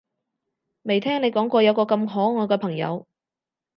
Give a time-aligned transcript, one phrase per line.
[0.81, 2.11] 未聽你講過有個咁可
[2.41, 3.05] 愛嘅朋友